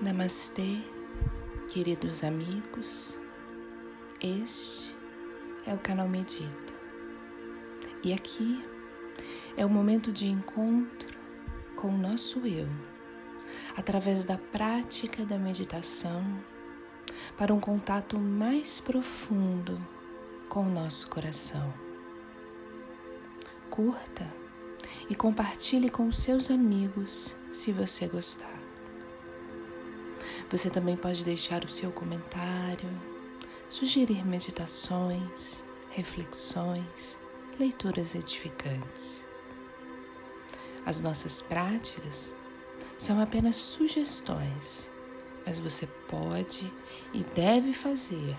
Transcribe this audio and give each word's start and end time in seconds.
Namastê, 0.00 0.82
queridos 1.68 2.22
amigos. 2.22 3.18
Este 4.20 4.94
é 5.66 5.72
o 5.72 5.78
canal 5.78 6.06
Medita. 6.06 6.74
E 8.04 8.12
aqui 8.12 8.62
é 9.56 9.64
o 9.64 9.70
momento 9.70 10.12
de 10.12 10.26
encontro 10.26 11.16
com 11.74 11.88
o 11.88 11.96
nosso 11.96 12.46
eu, 12.46 12.68
através 13.74 14.22
da 14.22 14.36
prática 14.36 15.24
da 15.24 15.38
meditação, 15.38 16.22
para 17.38 17.54
um 17.54 17.58
contato 17.58 18.18
mais 18.18 18.78
profundo 18.78 19.80
com 20.46 20.66
o 20.66 20.70
nosso 20.70 21.08
coração. 21.08 21.72
Curta 23.70 24.30
e 25.08 25.14
compartilhe 25.14 25.88
com 25.88 26.12
seus 26.12 26.50
amigos 26.50 27.34
se 27.50 27.72
você 27.72 28.06
gostar. 28.06 28.55
Você 30.50 30.70
também 30.70 30.96
pode 30.96 31.24
deixar 31.24 31.64
o 31.64 31.70
seu 31.70 31.90
comentário, 31.90 32.88
sugerir 33.68 34.24
meditações, 34.24 35.64
reflexões, 35.90 37.18
leituras 37.58 38.14
edificantes. 38.14 39.26
As 40.84 41.00
nossas 41.00 41.42
práticas 41.42 42.34
são 42.96 43.20
apenas 43.20 43.56
sugestões, 43.56 44.88
mas 45.44 45.58
você 45.58 45.86
pode 46.06 46.72
e 47.12 47.24
deve 47.24 47.72
fazer 47.72 48.36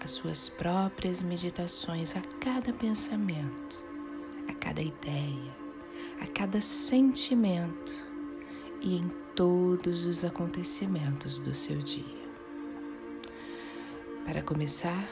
as 0.00 0.10
suas 0.10 0.48
próprias 0.48 1.22
meditações 1.22 2.16
a 2.16 2.20
cada 2.40 2.72
pensamento, 2.72 3.80
a 4.48 4.54
cada 4.54 4.82
ideia, 4.82 5.56
a 6.20 6.26
cada 6.26 6.60
sentimento 6.60 7.92
e 8.80 8.96
em 8.96 9.21
todos 9.34 10.04
os 10.04 10.24
acontecimentos 10.24 11.40
do 11.40 11.54
seu 11.54 11.78
dia. 11.78 12.22
Para 14.26 14.42
começar, 14.42 15.08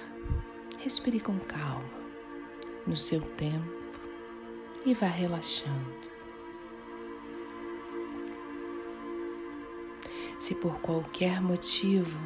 respire 0.78 1.20
com 1.20 1.38
calma, 1.38 1.90
no 2.86 2.96
seu 2.96 3.20
tempo 3.20 3.80
e 4.84 4.94
vá 4.94 5.06
relaxando. 5.06 6.10
Se 10.38 10.54
por 10.54 10.80
qualquer 10.80 11.40
motivo 11.40 12.18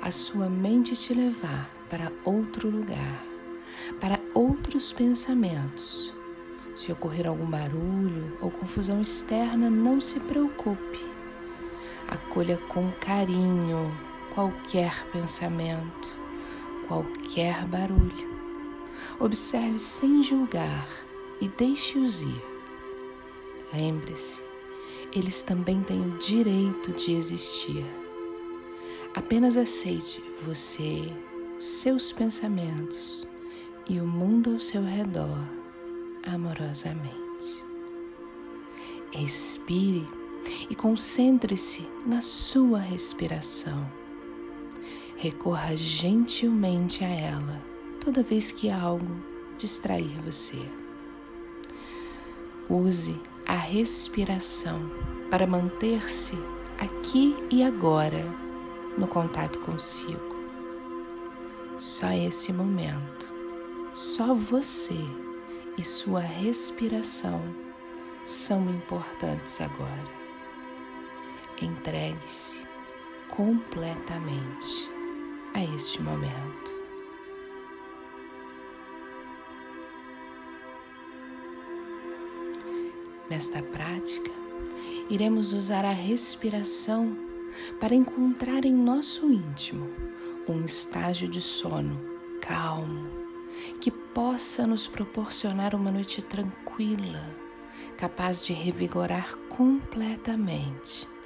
a 0.00 0.10
sua 0.10 0.48
mente 0.48 0.94
te 0.94 1.14
levar 1.14 1.70
para 1.88 2.12
outro 2.24 2.68
lugar, 2.68 3.24
para 4.00 4.20
outros 4.34 4.92
pensamentos, 4.92 6.12
se 6.74 6.92
ocorrer 6.92 7.26
algum 7.26 7.46
barulho 7.46 8.36
ou 8.40 8.50
confusão 8.50 9.00
externa, 9.00 9.68
não 9.68 10.00
se 10.00 10.20
preocupe. 10.20 11.17
Acolha 12.08 12.56
com 12.68 12.90
carinho 12.92 13.94
qualquer 14.34 15.04
pensamento, 15.10 16.18
qualquer 16.86 17.66
barulho. 17.66 18.38
Observe 19.20 19.78
sem 19.78 20.22
julgar 20.22 20.88
e 21.40 21.48
deixe-os 21.48 22.22
ir. 22.22 22.42
Lembre-se, 23.72 24.40
eles 25.14 25.42
também 25.42 25.82
têm 25.82 26.00
o 26.00 26.18
direito 26.18 26.92
de 26.92 27.12
existir. 27.12 27.84
Apenas 29.14 29.56
aceite 29.56 30.22
você, 30.46 31.12
seus 31.58 32.12
pensamentos 32.12 33.28
e 33.88 34.00
o 34.00 34.06
mundo 34.06 34.54
ao 34.54 34.60
seu 34.60 34.84
redor 34.84 35.42
amorosamente. 36.24 37.64
Expire 39.12 40.06
e 40.68 40.74
concentre-se 40.74 41.88
na 42.06 42.20
sua 42.20 42.78
respiração. 42.78 43.90
Recorra 45.16 45.76
gentilmente 45.76 47.04
a 47.04 47.08
ela 47.08 47.62
toda 48.04 48.22
vez 48.22 48.52
que 48.52 48.70
algo 48.70 49.22
distrair 49.56 50.16
você. 50.24 50.58
Use 52.70 53.20
a 53.46 53.54
respiração 53.54 54.90
para 55.30 55.46
manter-se 55.46 56.34
aqui 56.78 57.36
e 57.50 57.62
agora 57.62 58.24
no 58.96 59.08
contato 59.08 59.58
consigo. 59.60 60.36
Só 61.78 62.10
esse 62.10 62.52
momento, 62.52 63.32
só 63.92 64.34
você 64.34 64.98
e 65.76 65.84
sua 65.84 66.20
respiração 66.20 67.40
são 68.24 68.68
importantes 68.68 69.60
agora. 69.60 70.17
Entregue-se 71.60 72.64
completamente 73.28 74.88
a 75.54 75.74
este 75.74 76.00
momento. 76.00 76.72
Nesta 83.28 83.60
prática, 83.60 84.30
iremos 85.10 85.52
usar 85.52 85.84
a 85.84 85.90
respiração 85.90 87.18
para 87.80 87.92
encontrar 87.92 88.64
em 88.64 88.72
nosso 88.72 89.28
íntimo 89.28 89.90
um 90.48 90.64
estágio 90.64 91.28
de 91.28 91.42
sono 91.42 92.00
calmo, 92.40 93.10
que 93.80 93.90
possa 93.90 94.64
nos 94.64 94.86
proporcionar 94.86 95.74
uma 95.74 95.90
noite 95.90 96.22
tranquila, 96.22 97.36
capaz 97.96 98.46
de 98.46 98.52
revigorar 98.52 99.36
completamente 99.48 101.17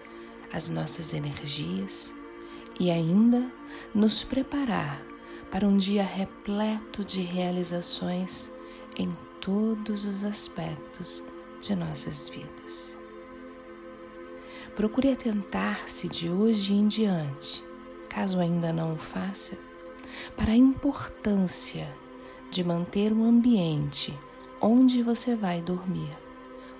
as 0.52 0.68
nossas 0.68 1.14
energias 1.14 2.14
e 2.78 2.90
ainda 2.90 3.50
nos 3.94 4.22
preparar 4.22 5.02
para 5.50 5.66
um 5.66 5.76
dia 5.76 6.02
repleto 6.02 7.04
de 7.04 7.20
realizações 7.20 8.52
em 8.96 9.10
todos 9.40 10.04
os 10.04 10.24
aspectos 10.24 11.24
de 11.60 11.74
nossas 11.74 12.28
vidas. 12.28 12.96
Procure 14.74 15.12
atentar-se 15.12 16.08
de 16.08 16.30
hoje 16.30 16.72
em 16.72 16.86
diante, 16.86 17.62
caso 18.08 18.38
ainda 18.38 18.72
não 18.72 18.94
o 18.94 18.98
faça, 18.98 19.58
para 20.36 20.52
a 20.52 20.56
importância 20.56 21.94
de 22.50 22.64
manter 22.64 23.12
um 23.12 23.24
ambiente 23.24 24.18
onde 24.60 25.02
você 25.02 25.34
vai 25.34 25.60
dormir 25.60 26.10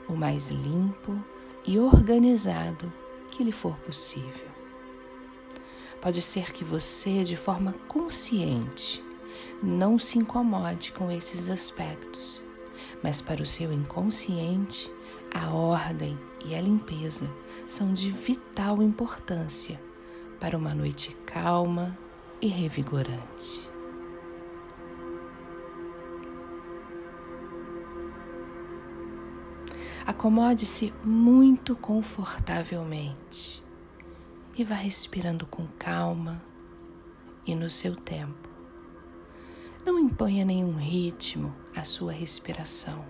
o 0.09 0.15
mais 0.15 0.50
limpo 0.50 1.19
e 1.66 1.78
organizado 1.78 2.93
que 3.32 3.43
lhe 3.43 3.50
for 3.50 3.76
possível. 3.78 4.53
Pode 6.00 6.20
ser 6.20 6.53
que 6.53 6.65
você, 6.65 7.25
de 7.25 7.37
forma 7.37 7.72
consciente, 7.88 9.03
não 9.62 9.98
se 9.98 10.19
incomode 10.19 10.93
com 10.93 11.10
esses 11.10 11.48
aspectos, 11.48 12.44
mas 13.03 13.21
para 13.21 13.42
o 13.42 13.47
seu 13.47 13.72
inconsciente, 13.72 14.92
a 15.32 15.50
ordem 15.50 16.19
e 16.44 16.54
a 16.54 16.60
limpeza 16.60 17.31
são 17.66 17.92
de 17.92 18.10
vital 18.10 18.82
importância 18.82 19.81
para 20.38 20.59
uma 20.59 20.75
noite 20.75 21.16
calma 21.25 21.97
e 22.41 22.48
revigorante. 22.48 23.72
Acomode-se 30.05 30.93
muito 31.05 31.77
confortavelmente 31.77 33.63
e 34.57 34.65
vá 34.65 34.75
respirando 34.75 35.47
com 35.47 35.67
calma 35.79 36.43
e 37.47 37.55
no 37.55 37.71
seu 37.71 37.95
tempo. 37.95 38.49
Não 39.87 39.99
imponha 39.99 40.45
nenhum 40.45 40.77
ritmo 40.77 41.55
à 41.75 41.85
sua 41.85 42.13
respiração. 42.13 43.05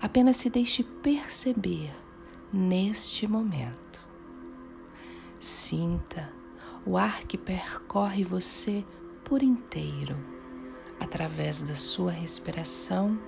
Apenas 0.00 0.38
se 0.38 0.48
deixe 0.48 0.82
perceber 0.82 1.94
neste 2.52 3.26
momento. 3.26 4.06
Sinta 5.38 6.32
o 6.86 6.96
ar 6.96 7.24
que 7.24 7.36
percorre 7.36 8.24
você 8.24 8.82
por 9.24 9.42
inteiro 9.42 10.16
através 10.98 11.62
da 11.62 11.76
sua 11.76 12.10
respiração 12.10 13.18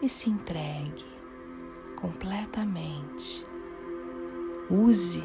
e 0.00 0.08
se 0.08 0.30
entregue 0.30 1.15
completamente. 1.96 3.44
Use 4.70 5.22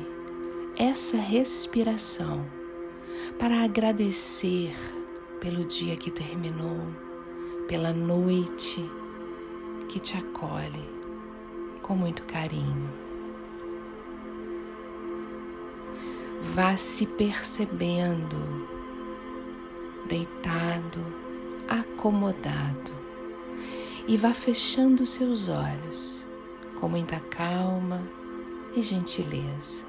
essa 0.77 1.17
respiração 1.17 2.45
para 3.37 3.63
agradecer 3.63 4.73
pelo 5.39 5.65
dia 5.65 5.95
que 5.95 6.09
terminou, 6.09 6.79
pela 7.67 7.93
noite 7.93 8.89
que 9.89 9.99
te 9.99 10.17
acolhe 10.17 10.89
com 11.81 11.95
muito 11.95 12.23
carinho. 12.23 12.89
Vá 16.41 16.75
se 16.77 17.05
percebendo 17.05 18.67
deitado, 20.07 21.05
acomodado 21.67 22.91
e 24.07 24.17
vá 24.17 24.33
fechando 24.33 25.05
seus 25.05 25.47
olhos 25.47 26.25
com 26.81 26.89
muita 26.89 27.19
calma 27.19 28.01
e 28.75 28.81
gentileza. 28.81 29.85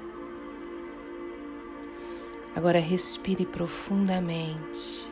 Agora 2.55 2.77
respire 2.77 3.47
profundamente. 3.47 5.11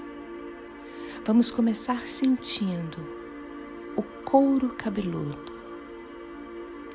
Vamos 1.25 1.49
começar 1.49 2.07
sentindo 2.07 2.99
o 3.97 4.03
couro 4.23 4.75
cabeludo. 4.77 5.51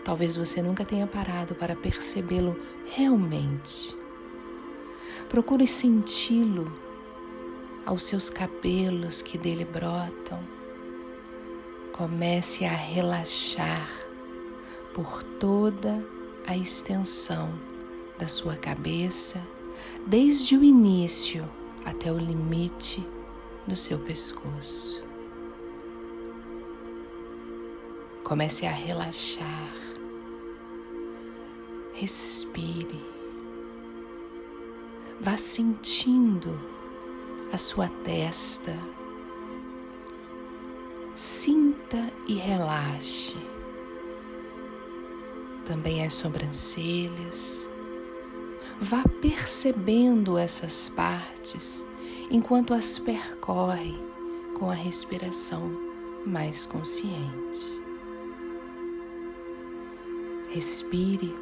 Talvez 0.05 0.37
você 0.37 0.63
nunca 0.63 0.85
tenha 0.85 1.07
parado 1.09 1.57
para 1.57 1.75
percebê-lo 1.75 2.57
realmente. 2.85 3.97
Procure 5.29 5.67
senti-lo 5.67 6.73
aos 7.85 8.05
seus 8.05 8.31
cabelos 8.31 9.21
que 9.21 9.37
dele 9.37 9.65
brotam. 9.65 10.41
Comece 11.93 12.65
a 12.65 12.73
relaxar 12.73 14.06
por 14.97 15.23
toda 15.23 16.03
a 16.47 16.57
extensão 16.57 17.53
da 18.19 18.27
sua 18.27 18.57
cabeça 18.57 19.47
desde 20.07 20.57
o 20.57 20.65
início 20.65 21.47
até 21.85 22.11
o 22.11 22.17
limite 22.17 23.07
do 23.67 23.77
seu 23.77 23.99
pescoço. 23.99 25.05
Comece 28.25 28.65
a 28.65 28.71
relaxar. 28.71 29.75
Respire. 31.93 33.05
Vá 35.21 35.37
sentindo 35.37 36.59
a 37.53 37.59
sua 37.59 37.89
testa. 38.03 38.75
Sinta 41.15 42.11
e 42.27 42.35
relaxe. 42.37 43.56
Também 45.67 46.05
as 46.05 46.15
sobrancelhas 46.15 47.69
Vá 48.81 49.03
percebendo 49.23 50.37
essas 50.37 50.89
partes 50.91 51.87
enquanto 52.31 52.75
as 52.75 52.99
percorre 52.99 53.95
com 54.55 54.71
a 54.71 54.75
respiração 54.75 55.71
mais 56.27 56.67
consciente. 56.67 57.83
Respire, 60.51 61.35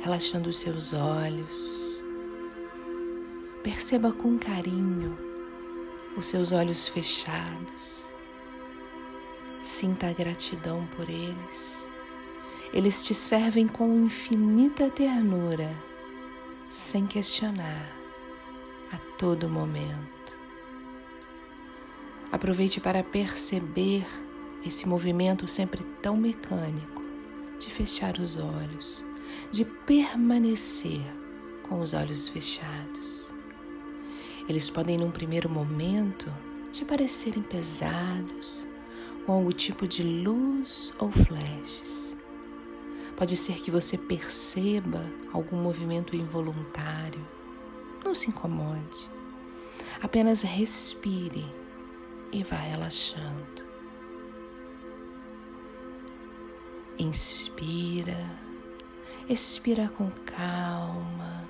relaxando 0.00 0.50
os 0.50 0.58
seus 0.58 0.92
olhos. 0.92 2.04
Perceba 3.62 4.12
com 4.12 4.38
carinho 4.38 5.16
os 6.14 6.26
seus 6.26 6.52
olhos 6.52 6.88
fechados. 6.88 8.06
Sinta 9.62 10.08
a 10.08 10.12
gratidão 10.12 10.86
por 10.94 11.08
eles. 11.08 11.89
Eles 12.72 13.04
te 13.04 13.14
servem 13.14 13.66
com 13.66 14.04
infinita 14.04 14.88
ternura 14.88 15.76
sem 16.68 17.04
questionar, 17.04 17.90
a 18.92 18.96
todo 19.18 19.48
momento. 19.48 20.38
Aproveite 22.30 22.80
para 22.80 23.02
perceber 23.02 24.06
esse 24.64 24.88
movimento 24.88 25.48
sempre 25.48 25.82
tão 26.00 26.16
mecânico 26.16 27.02
de 27.58 27.68
fechar 27.68 28.18
os 28.18 28.36
olhos, 28.36 29.04
de 29.50 29.64
permanecer 29.64 31.02
com 31.68 31.80
os 31.80 31.92
olhos 31.92 32.28
fechados. 32.28 33.32
Eles 34.48 34.70
podem, 34.70 34.96
num 34.96 35.10
primeiro 35.10 35.50
momento, 35.50 36.32
te 36.70 36.84
parecerem 36.84 37.42
pesados, 37.42 38.66
com 39.26 39.32
algum 39.32 39.50
tipo 39.50 39.88
de 39.88 40.02
luz 40.02 40.94
ou 41.00 41.10
flashes. 41.10 42.09
Pode 43.20 43.36
ser 43.36 43.60
que 43.60 43.70
você 43.70 43.98
perceba 43.98 45.04
algum 45.30 45.58
movimento 45.58 46.16
involuntário. 46.16 47.20
Não 48.02 48.14
se 48.14 48.30
incomode. 48.30 49.10
Apenas 50.00 50.40
respire 50.40 51.44
e 52.32 52.42
vá 52.42 52.56
relaxando. 52.56 53.68
Inspira, 56.98 58.16
expira 59.28 59.90
com 59.98 60.10
calma, 60.24 61.46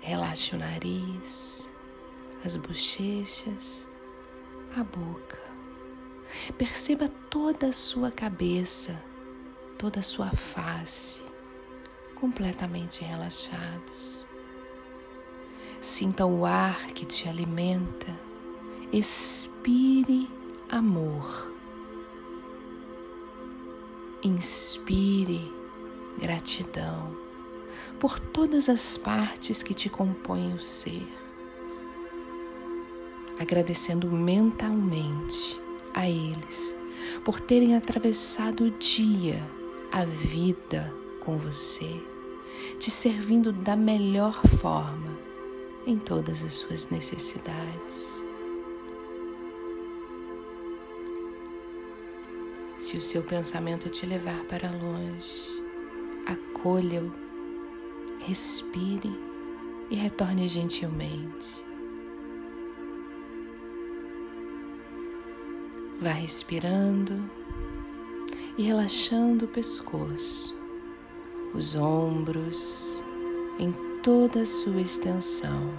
relaxe 0.00 0.56
o 0.56 0.58
nariz, 0.58 1.70
as 2.44 2.56
bochechas, 2.56 3.86
a 4.76 4.82
boca. 4.82 5.38
Perceba 6.58 7.08
toda 7.30 7.68
a 7.68 7.72
sua 7.72 8.10
cabeça 8.10 9.11
toda 9.82 9.98
a 9.98 10.02
sua 10.02 10.30
face 10.30 11.20
completamente 12.14 13.02
relaxados. 13.02 14.24
Sinta 15.80 16.24
o 16.24 16.46
ar 16.46 16.86
que 16.94 17.04
te 17.04 17.28
alimenta. 17.28 18.16
Expire 18.92 20.30
amor. 20.70 21.52
Inspire 24.22 25.52
gratidão 26.16 27.16
por 27.98 28.20
todas 28.20 28.68
as 28.68 28.96
partes 28.96 29.64
que 29.64 29.74
te 29.74 29.90
compõem 29.90 30.54
o 30.54 30.60
ser. 30.60 31.08
Agradecendo 33.36 34.08
mentalmente 34.12 35.60
a 35.92 36.08
eles 36.08 36.72
por 37.24 37.40
terem 37.40 37.74
atravessado 37.74 38.66
o 38.66 38.70
dia 38.70 39.60
a 39.92 40.06
vida 40.06 40.92
com 41.20 41.36
você, 41.36 42.02
te 42.78 42.90
servindo 42.90 43.52
da 43.52 43.76
melhor 43.76 44.34
forma 44.58 45.18
em 45.86 45.98
todas 45.98 46.42
as 46.42 46.54
suas 46.54 46.88
necessidades. 46.88 48.24
Se 52.78 52.96
o 52.96 53.02
seu 53.02 53.22
pensamento 53.22 53.90
te 53.90 54.06
levar 54.06 54.42
para 54.44 54.70
longe, 54.72 55.62
acolha-o, 56.26 57.12
respire 58.20 59.12
e 59.90 59.96
retorne 59.96 60.48
gentilmente. 60.48 61.62
Vá 66.00 66.12
respirando 66.12 67.30
e 68.56 68.62
relaxando 68.62 69.46
o 69.46 69.48
pescoço, 69.48 70.54
os 71.54 71.74
ombros 71.74 73.04
em 73.58 73.72
toda 74.02 74.42
a 74.42 74.46
sua 74.46 74.80
extensão. 74.80 75.72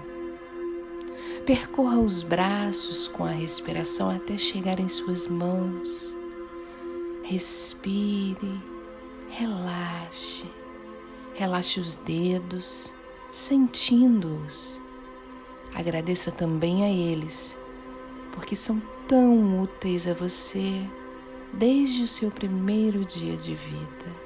Percorra 1.45 1.99
os 1.99 2.23
braços 2.23 3.07
com 3.07 3.25
a 3.25 3.31
respiração 3.31 4.09
até 4.09 4.37
chegar 4.37 4.79
em 4.79 4.87
suas 4.87 5.27
mãos. 5.27 6.15
Respire, 7.23 8.61
relaxe, 9.29 10.45
relaxe 11.33 11.79
os 11.79 11.97
dedos, 11.97 12.95
sentindo-os. 13.31 14.81
Agradeça 15.75 16.31
também 16.31 16.83
a 16.83 16.89
eles, 16.89 17.57
porque 18.31 18.55
são 18.55 18.81
tão 19.07 19.61
úteis 19.61 20.07
a 20.07 20.13
você 20.13 20.87
desde 21.53 22.03
o 22.03 22.07
seu 22.07 22.31
primeiro 22.31 23.05
dia 23.05 23.37
de 23.37 23.53
vida. 23.53 24.23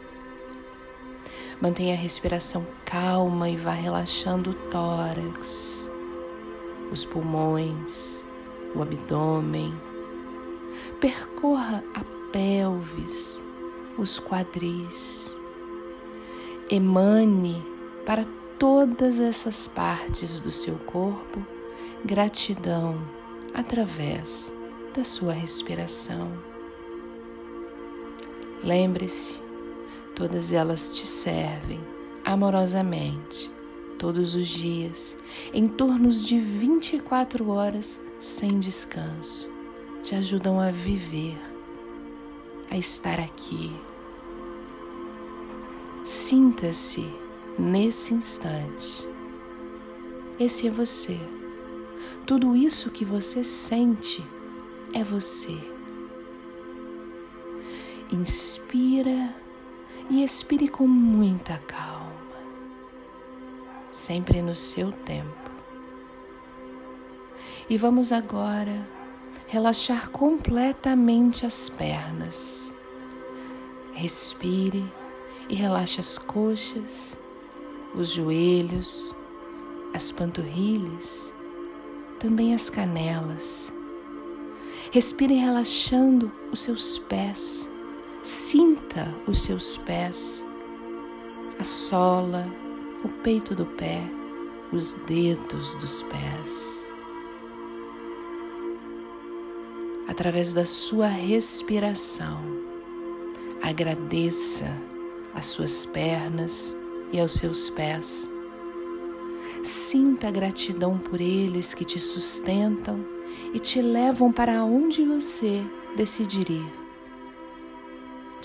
Mantenha 1.62 1.94
a 1.94 1.98
respiração 1.98 2.66
calma 2.86 3.50
e 3.50 3.58
vá 3.58 3.72
relaxando 3.72 4.52
o 4.52 4.54
tórax, 4.54 5.92
os 6.92 7.04
pulmões, 7.04 8.24
o 8.76 8.82
abdômen. 8.82 9.74
Percorra 11.02 11.84
a 11.94 12.04
pelvis, 12.32 13.44
os 13.98 14.20
quadris. 14.20 15.42
Emane 16.70 17.66
para 18.06 18.26
todas 18.60 19.20
essas 19.20 19.68
partes 19.68 20.40
do 20.40 20.52
seu 20.52 20.76
corpo 20.76 21.46
gratidão 22.06 23.02
através 23.54 24.54
da 24.96 25.04
sua 25.04 25.34
respiração. 25.34 26.57
Lembre-se, 28.64 29.40
todas 30.16 30.52
elas 30.52 30.90
te 30.90 31.06
servem 31.06 31.80
amorosamente 32.26 33.52
todos 33.98 34.36
os 34.36 34.48
dias, 34.48 35.18
em 35.54 35.68
torno 35.68 36.10
de 36.10 36.40
24 36.40 37.50
horas 37.50 38.02
sem 38.20 38.60
descanso. 38.60 39.50
Te 40.02 40.16
ajudam 40.16 40.60
a 40.60 40.72
viver, 40.72 41.38
a 42.70 42.78
estar 42.78 43.20
aqui. 43.20 43.76
Sinta-se 46.04 47.06
nesse 47.58 48.14
instante. 48.14 49.10
Esse 50.40 50.68
é 50.68 50.72
você. 50.72 51.20
Tudo 52.26 52.56
isso 52.56 52.92
que 52.92 53.04
você 53.04 53.44
sente 53.44 54.24
é 54.94 55.04
você. 55.04 55.77
Inspira 58.12 59.36
e 60.10 60.24
expire 60.24 60.70
com 60.70 60.88
muita 60.88 61.58
calma, 61.68 62.14
sempre 63.92 64.42
no 64.42 64.56
seu 64.56 64.92
tempo. 64.92 65.52
E 67.70 67.78
vamos 67.78 68.14
agora 68.14 68.88
relaxar 69.48 70.10
completamente 70.10 71.46
as 71.46 71.68
pernas. 71.68 72.74
Respire 73.92 74.86
e 75.50 75.56
relaxe 75.56 76.00
as 76.00 76.18
coxas, 76.18 77.20
os 77.94 78.12
joelhos, 78.12 79.14
as 79.94 80.14
panturrilhas, 80.14 81.34
também 82.20 82.54
as 82.56 82.70
canelas. 82.70 83.74
Respire 84.92 85.34
relaxando 85.34 86.32
os 86.52 86.62
seus 86.62 86.98
pés. 86.98 87.70
Sinta 88.30 89.16
os 89.26 89.44
seus 89.44 89.78
pés, 89.78 90.46
a 91.58 91.64
sola, 91.64 92.46
o 93.02 93.08
peito 93.08 93.56
do 93.56 93.66
pé, 93.66 94.04
os 94.70 94.96
dedos 94.96 95.76
dos 95.76 96.04
pés. 96.04 96.90
Através 100.10 100.52
da 100.52 100.66
sua 100.66 101.08
respiração, 101.08 102.44
agradeça 103.62 104.78
as 105.34 105.46
suas 105.46 105.86
pernas 105.86 106.78
e 107.14 107.22
aos 107.22 107.32
seus 107.32 107.70
pés. 107.70 108.30
Sinta 109.64 110.28
a 110.28 110.32
gratidão 110.32 110.98
por 110.98 111.22
eles 111.22 111.74
que 111.74 111.86
te 111.86 111.98
sustentam 111.98 113.06
e 113.54 113.60
te 113.60 113.82
levam 113.82 114.34
para 114.34 114.66
onde 114.66 115.06
você 115.06 115.64
decidir 115.96 116.50
ir. 116.52 116.77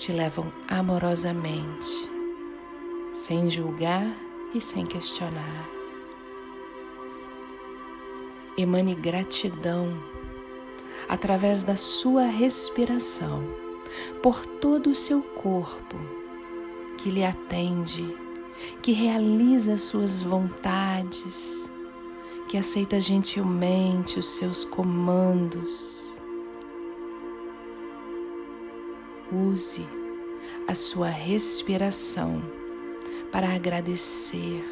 Te 0.03 0.11
levam 0.11 0.51
amorosamente, 0.67 2.11
sem 3.13 3.49
julgar 3.49 4.05
e 4.53 4.59
sem 4.59 4.85
questionar. 4.85 5.65
Emane 8.57 8.95
gratidão 8.95 9.97
através 11.07 11.63
da 11.63 11.77
sua 11.77 12.23
respiração 12.23 13.45
por 14.21 14.45
todo 14.45 14.89
o 14.89 14.95
seu 14.95 15.21
corpo 15.21 15.95
que 16.97 17.09
lhe 17.09 17.23
atende, 17.23 18.05
que 18.81 18.91
realiza 18.91 19.77
suas 19.77 20.21
vontades, 20.21 21.71
que 22.49 22.57
aceita 22.57 22.99
gentilmente 22.99 24.19
os 24.19 24.31
seus 24.31 24.65
comandos. 24.65 26.12
Use 29.33 29.87
a 30.67 30.75
sua 30.75 31.07
respiração 31.07 32.41
para 33.31 33.53
agradecer 33.53 34.63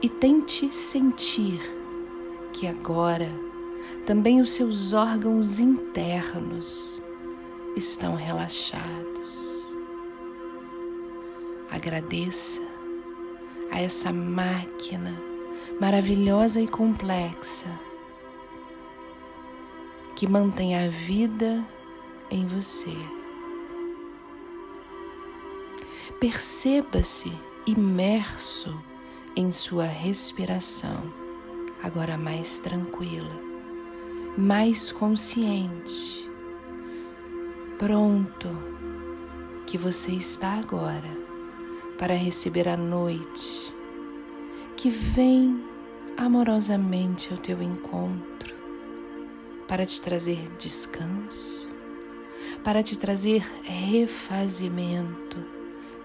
e 0.00 0.08
tente 0.08 0.74
sentir 0.74 1.60
que 2.52 2.66
agora 2.66 3.30
também 4.06 4.40
os 4.40 4.52
seus 4.52 4.94
órgãos 4.94 5.60
internos 5.60 7.02
estão 7.76 8.14
relaxados. 8.14 9.76
Agradeça 11.70 12.62
a 13.70 13.82
essa 13.82 14.10
máquina 14.12 15.14
maravilhosa 15.78 16.62
e 16.62 16.66
complexa 16.66 17.66
que 20.14 20.26
mantém 20.26 20.74
a 20.74 20.88
vida 20.88 21.62
em 22.30 22.46
você. 22.46 22.96
Perceba-se 26.20 27.32
imerso 27.66 28.82
em 29.34 29.50
sua 29.50 29.84
respiração, 29.84 31.12
agora 31.82 32.16
mais 32.16 32.58
tranquila 32.58 33.46
mais 34.36 34.92
consciente, 34.92 36.30
pronto 37.78 38.48
que 39.66 39.78
você 39.78 40.12
está 40.12 40.58
agora 40.58 41.08
para 41.96 42.12
receber 42.12 42.68
a 42.68 42.76
noite 42.76 43.74
que 44.76 44.90
vem 44.90 45.64
amorosamente 46.18 47.32
ao 47.32 47.38
teu 47.38 47.62
encontro 47.62 48.54
para 49.66 49.86
te 49.86 50.02
trazer 50.02 50.50
descanso, 50.58 51.66
para 52.64 52.82
te 52.82 52.96
trazer 52.98 53.42
refazimento 53.64 55.38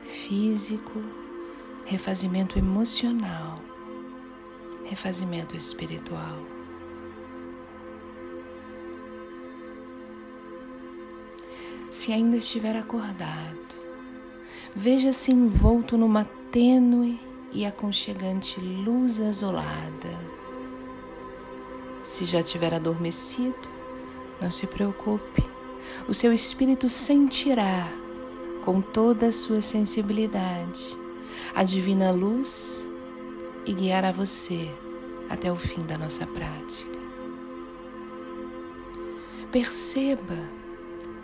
físico, 0.01 1.01
refazimento 1.85 2.57
emocional, 2.57 3.61
refazimento 4.85 5.55
espiritual. 5.55 6.39
se 11.91 12.13
ainda 12.13 12.37
estiver 12.37 12.77
acordado, 12.77 13.75
veja-se 14.73 15.29
envolto 15.29 15.97
numa 15.97 16.23
tênue 16.49 17.19
e 17.51 17.65
aconchegante 17.65 18.61
luz 18.61 19.19
azulada. 19.19 20.17
Se 22.01 22.23
já 22.23 22.41
tiver 22.41 22.73
adormecido, 22.73 23.69
não 24.41 24.49
se 24.49 24.65
preocupe, 24.67 25.43
o 26.07 26.13
seu 26.13 26.33
espírito 26.33 26.89
sentirá 26.89 27.87
com 28.63 28.81
toda 28.81 29.27
a 29.27 29.31
sua 29.31 29.61
sensibilidade 29.61 30.97
a 31.53 31.63
divina 31.63 32.11
luz 32.11 32.87
e 33.65 33.73
guiará 33.73 34.11
você 34.11 34.69
até 35.29 35.51
o 35.51 35.55
fim 35.55 35.81
da 35.85 35.97
nossa 35.97 36.25
prática. 36.27 36.91
Perceba 39.51 40.37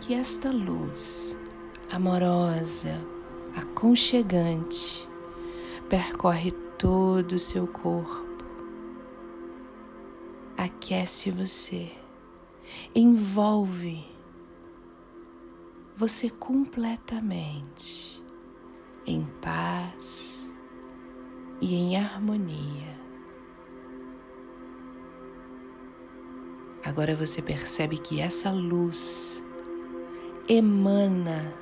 que 0.00 0.14
esta 0.14 0.50
luz 0.50 1.38
amorosa, 1.90 3.00
aconchegante, 3.56 5.08
percorre 5.88 6.52
todo 6.76 7.32
o 7.32 7.38
seu 7.38 7.66
corpo, 7.66 8.26
aquece 10.56 11.30
você, 11.30 11.90
envolve 12.94 14.04
você 15.98 16.30
completamente 16.30 18.22
em 19.04 19.26
paz 19.42 20.54
e 21.60 21.74
em 21.74 21.96
harmonia. 21.96 22.96
Agora 26.84 27.16
você 27.16 27.42
percebe 27.42 27.98
que 27.98 28.20
essa 28.20 28.52
luz 28.52 29.44
emana 30.48 31.52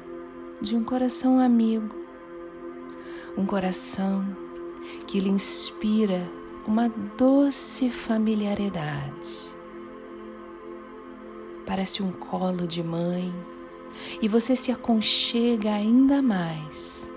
de 0.61 0.77
um 0.77 0.85
coração 0.85 1.41
amigo, 1.41 1.97
um 3.39 3.47
coração 3.47 4.37
que 5.07 5.19
lhe 5.19 5.31
inspira 5.31 6.31
uma 6.67 6.91
doce 6.91 7.91
familiaridade. 7.91 9.57
Parece 11.65 12.03
um 12.03 12.13
colo 12.13 12.67
de 12.67 12.83
mãe 12.83 13.33
e 14.21 14.29
você 14.29 14.55
se 14.57 14.71
aconchega 14.73 15.73
ainda 15.73 16.23
mais 16.23 17.11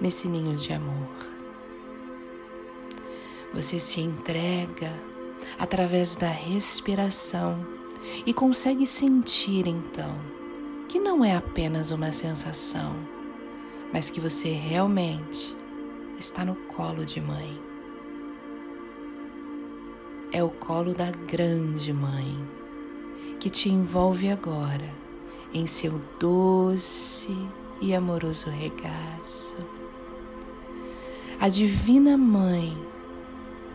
nesse 0.00 0.28
ninho 0.28 0.56
de 0.56 0.72
amor. 0.72 1.08
Você 3.52 3.78
se 3.80 4.00
entrega 4.00 4.92
através 5.58 6.14
da 6.14 6.28
respiração 6.28 7.66
e 8.24 8.32
consegue 8.32 8.86
sentir 8.86 9.66
então 9.66 10.16
que 10.88 10.98
não 10.98 11.24
é 11.24 11.36
apenas 11.36 11.90
uma 11.90 12.12
sensação, 12.12 12.96
mas 13.92 14.10
que 14.10 14.20
você 14.20 14.50
realmente 14.50 15.56
está 16.18 16.44
no 16.44 16.54
colo 16.54 17.04
de 17.04 17.20
mãe. 17.20 17.60
É 20.32 20.42
o 20.42 20.50
colo 20.50 20.94
da 20.94 21.10
grande 21.10 21.92
mãe 21.92 22.38
que 23.40 23.50
te 23.50 23.68
envolve 23.68 24.30
agora 24.30 24.99
em 25.52 25.66
seu 25.66 26.00
doce 26.18 27.36
e 27.80 27.94
amoroso 27.94 28.50
regaço. 28.50 29.56
A 31.40 31.48
Divina 31.48 32.16
Mãe, 32.16 32.76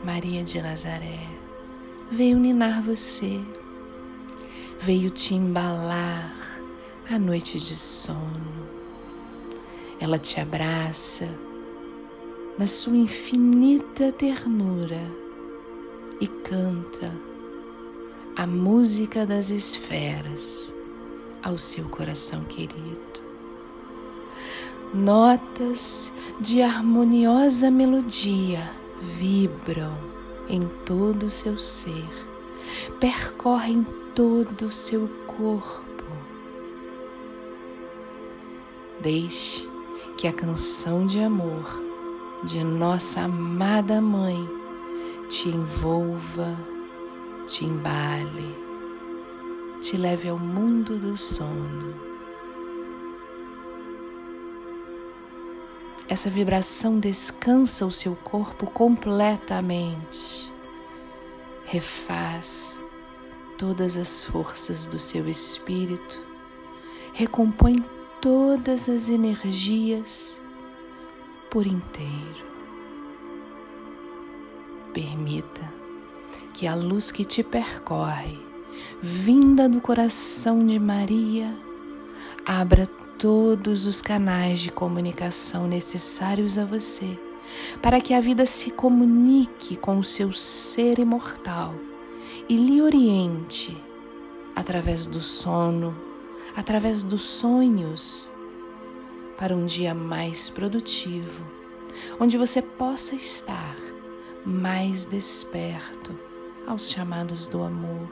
Maria 0.04 0.44
de 0.44 0.62
Nazaré, 0.62 1.28
veio 2.12 2.38
ninar 2.38 2.82
você, 2.82 3.42
veio 4.80 5.10
te 5.10 5.34
embalar 5.34 6.62
a 7.10 7.20
noite 7.20 7.60
de 7.60 7.76
sono. 7.76 8.66
Ela 10.00 10.20
te 10.20 10.40
abraça 10.40 11.28
na 12.58 12.68
sua 12.68 12.96
infinita 12.96 14.12
ternura 14.12 15.02
e 16.22 16.28
canta 16.28 17.12
a 18.36 18.46
música 18.46 19.26
das 19.26 19.50
esferas 19.50 20.76
ao 21.46 21.58
seu 21.58 21.86
coração 21.86 22.44
querido. 22.44 23.24
Notas 24.94 26.12
de 26.42 26.62
harmoniosa 26.62 27.72
melodia 27.72 28.70
vibram 29.02 29.98
em 30.50 30.68
todo 30.86 31.28
o 31.28 31.32
seu 31.32 31.58
ser 31.58 32.36
percorrem 33.00 33.86
todo 34.14 34.68
o 34.68 34.72
seu 34.72 35.08
corpo. 35.28 35.84
Deixe 39.02 39.70
que 40.18 40.28
a 40.28 40.34
canção 40.34 41.06
de 41.06 41.20
amor 41.20 41.84
de 42.44 42.64
nossa 42.64 43.22
amada 43.22 44.02
Mãe 44.02 44.48
te 45.28 45.50
envolva, 45.50 46.58
te 47.46 47.66
embale, 47.66 48.65
te 49.82 49.98
leve 49.98 50.30
ao 50.30 50.40
mundo 50.40 50.98
do 50.98 51.18
sono. 51.18 51.94
Essa 56.08 56.30
vibração 56.30 57.00
descansa 57.00 57.86
o 57.86 57.92
seu 57.92 58.16
corpo 58.16 58.68
completamente, 58.68 60.54
refaz 61.66 62.80
todas 63.58 63.98
as 63.98 64.24
forças 64.24 64.86
do 64.86 65.00
seu 65.00 65.28
espírito, 65.28 66.24
recompõe 67.12 67.84
todas 68.22 68.88
as 68.88 69.10
energias 69.10 70.42
por 71.50 71.66
inteiro. 71.66 72.46
Permita 74.94 75.74
que 76.54 76.68
a 76.68 76.76
luz 76.76 77.12
que 77.12 77.26
te 77.26 77.44
percorre, 77.44 78.45
vinda 79.02 79.68
do 79.68 79.82
coração 79.82 80.66
de 80.66 80.80
Maria, 80.80 81.56
abra 82.46 82.88
todos 83.18 83.86
os 83.86 84.02
canais 84.02 84.60
de 84.60 84.72
comunicação 84.72 85.68
necessários 85.68 86.58
a 86.58 86.66
você, 86.66 87.18
para 87.82 88.02
que 88.02 88.14
a 88.14 88.20
vida 88.20 88.46
se 88.46 88.72
comunique 88.72 89.76
com 89.76 90.00
o 90.00 90.04
seu 90.04 90.32
ser 90.34 91.00
imortal 91.00 91.74
e 92.48 92.56
lhe 92.56 92.82
oriente 92.82 93.76
através 94.56 95.06
do 95.06 95.22
sono, 95.22 95.96
através 96.56 97.04
dos 97.04 97.24
sonhos, 97.24 98.32
para 99.38 99.56
um 99.56 99.66
dia 99.66 99.94
mais 99.94 100.50
produtivo, 100.50 101.46
onde 102.20 102.38
você 102.38 102.62
possa 102.62 103.16
estar 103.16 103.76
mais 104.46 105.06
desperto 105.06 106.18
aos 106.68 106.90
chamados 106.90 107.48
do 107.48 107.64
amor, 107.64 108.10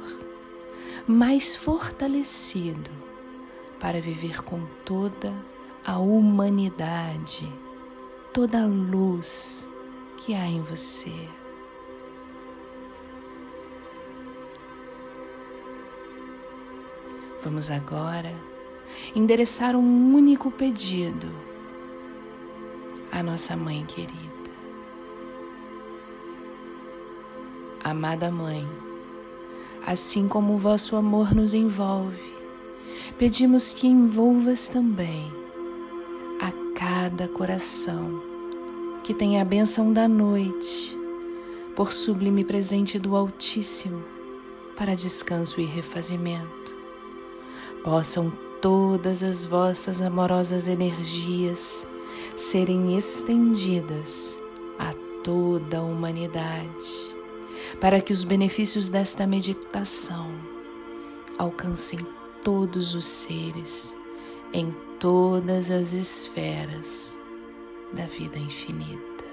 mais 1.08 1.56
fortalecido 1.56 2.90
para 3.80 4.02
viver 4.02 4.44
com 4.44 4.66
toda 4.86 5.34
a 5.86 5.98
humanidade, 6.00 7.52
toda 8.32 8.64
a 8.64 8.66
luz 8.66 9.70
que 10.18 10.34
há 10.34 10.48
em 10.48 10.62
você. 10.62 11.14
Vamos 17.42 17.70
agora 17.70 18.34
endereçar 19.14 19.76
um 19.76 20.16
único 20.16 20.50
pedido 20.50 21.30
à 23.12 23.22
nossa 23.22 23.58
Mãe 23.58 23.86
querida. 23.86 24.34
Amada 27.84 28.32
Mãe, 28.32 28.66
assim 29.86 30.28
como 30.28 30.54
o 30.54 30.58
vosso 30.58 30.96
amor 30.96 31.34
nos 31.34 31.54
envolve, 31.54 32.34
pedimos 33.18 33.74
que 33.74 33.88
envolvas 33.88 34.68
também 34.68 35.32
a 36.40 36.52
cada 36.78 37.28
coração. 37.28 38.22
Que 39.04 39.13
tem 39.13 39.42
a 39.42 39.44
bênção 39.44 39.92
da 39.92 40.08
noite, 40.08 40.98
por 41.76 41.91
sublime 41.91 42.46
presente 42.46 42.98
do 42.98 43.17
Altíssimo, 43.17 44.02
para 44.78 44.96
descanso 44.96 45.60
e 45.60 45.65
refazimento. 45.65 46.78
Possam 47.84 48.32
todas 48.62 49.22
as 49.22 49.43
vossas 49.43 50.02
amorosas 50.02 50.69
energias 50.69 51.86
serem 52.34 52.98
estendidas 52.98 54.39
a 54.80 54.93
toda 55.22 55.80
a 55.80 55.84
humanidade, 55.84 57.12
para 57.80 58.02
que 58.02 58.13
os 58.13 58.23
benefícios 58.23 58.89
desta 58.89 59.28
meditação 59.28 60.32
alcancem 61.38 61.99
todos 62.43 62.93
os 62.93 63.06
seres 63.06 63.95
em 64.54 64.73
todas 64.99 65.71
as 65.71 65.93
esferas 65.93 67.19
da 67.91 68.06
vida 68.06 68.38
infinita. 68.38 69.23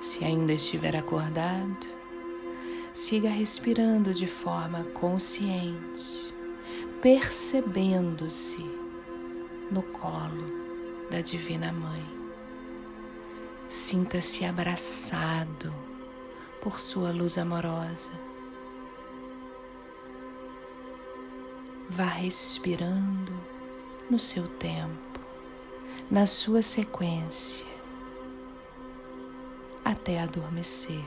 Se 0.00 0.24
ainda 0.24 0.52
estiver 0.52 0.96
acordado, 0.96 1.86
siga 2.92 3.28
respirando 3.28 4.12
de 4.14 4.26
forma 4.26 4.84
consciente, 4.94 6.34
percebendo-se 7.00 8.64
no 9.70 9.82
colo 9.82 10.67
da 11.10 11.20
Divina 11.20 11.72
Mãe. 11.72 12.04
Sinta-se 13.68 14.44
abraçado 14.44 15.74
por 16.60 16.78
sua 16.80 17.10
luz 17.10 17.38
amorosa. 17.38 18.12
Vá 21.88 22.04
respirando 22.04 23.32
no 24.10 24.18
seu 24.18 24.46
tempo, 24.46 25.20
na 26.10 26.26
sua 26.26 26.62
sequência, 26.62 27.66
até 29.84 30.20
adormecer. 30.20 31.04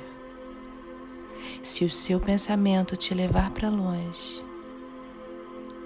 Se 1.62 1.86
o 1.86 1.90
seu 1.90 2.20
pensamento 2.20 2.96
te 2.96 3.14
levar 3.14 3.52
para 3.52 3.70
longe, 3.70 4.44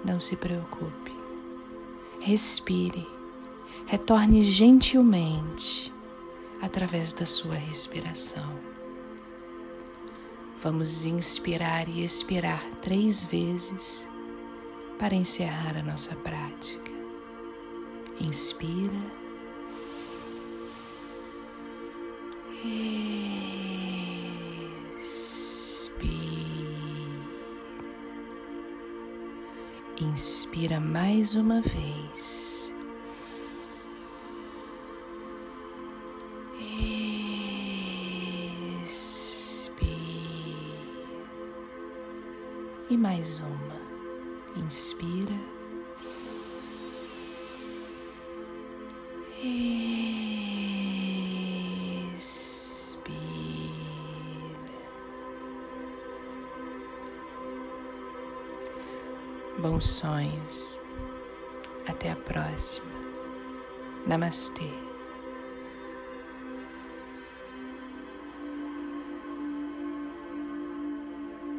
não 0.04 0.20
se 0.20 0.36
preocupe. 0.36 1.14
Respire, 2.20 3.06
retorne 3.86 4.42
gentilmente 4.42 5.92
através 6.60 7.12
da 7.12 7.26
sua 7.26 7.54
respiração. 7.54 8.56
Vamos 10.58 11.06
inspirar 11.06 11.88
e 11.88 12.02
expirar 12.02 12.64
três 12.80 13.24
vezes 13.24 14.08
para 14.98 15.14
encerrar 15.14 15.76
a 15.76 15.82
nossa 15.82 16.16
prática. 16.16 16.90
Inspira. 18.18 19.26
Expira. 24.98 26.06
Inspira 30.00 30.80
mais 30.80 31.34
uma 31.34 31.60
vez. 31.60 32.55
E 42.88 42.96
mais 42.96 43.40
uma. 43.40 43.74
Inspira. 44.56 45.34
Expira. 49.42 49.66
Bons 59.58 59.88
sonhos. 59.88 60.80
Até 61.88 62.12
a 62.12 62.16
próxima. 62.16 62.86
Namastê. 64.06 64.85